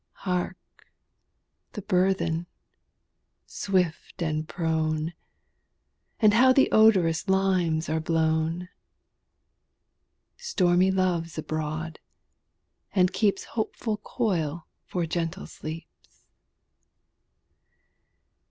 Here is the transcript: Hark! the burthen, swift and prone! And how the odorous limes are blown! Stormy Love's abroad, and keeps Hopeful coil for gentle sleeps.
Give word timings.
Hark! 0.25 0.57
the 1.73 1.83
burthen, 1.83 2.47
swift 3.45 4.19
and 4.23 4.47
prone! 4.49 5.13
And 6.19 6.33
how 6.33 6.51
the 6.53 6.71
odorous 6.71 7.29
limes 7.29 7.87
are 7.87 7.99
blown! 7.99 8.69
Stormy 10.37 10.89
Love's 10.89 11.37
abroad, 11.37 11.99
and 12.95 13.13
keeps 13.13 13.43
Hopeful 13.43 13.97
coil 13.97 14.65
for 14.87 15.05
gentle 15.05 15.45
sleeps. 15.45 16.25